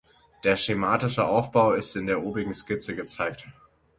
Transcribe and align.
Der 0.43 0.55
schematische 0.57 1.27
Aufbau 1.27 1.73
ist 1.73 1.95
in 1.95 2.07
der 2.07 2.23
obigen 2.23 2.55
Skizze 2.55 2.95
gezeigt. 2.95 3.45